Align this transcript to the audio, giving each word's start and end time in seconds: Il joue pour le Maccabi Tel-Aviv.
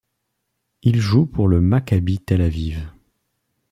Il 0.81 0.99
joue 0.99 1.27
pour 1.27 1.47
le 1.47 1.61
Maccabi 1.61 2.17
Tel-Aviv. 2.17 2.89